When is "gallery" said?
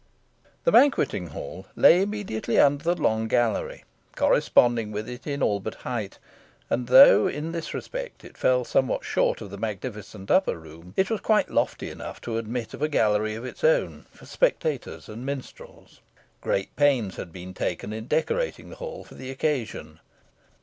3.27-3.83, 12.89-13.35